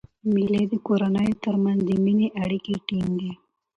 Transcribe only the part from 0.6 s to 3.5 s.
د کورنیو تر منځ د میني اړیکي ټینګي.